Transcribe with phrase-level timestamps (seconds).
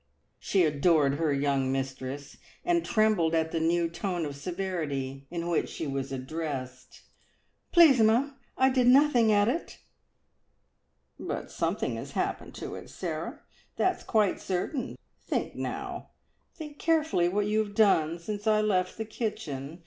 [0.39, 5.69] She adored her young mistress, and trembled at the new tone of severity in which
[5.69, 7.03] she was addressed.
[7.71, 9.77] "Please, ma'am, I did nothing at it!"
[11.19, 13.41] "But something has happened to it, Sarah
[13.77, 14.97] that's quite certain.
[15.27, 16.09] Think now
[16.55, 19.79] think carefully what you have done since I left the kitchen.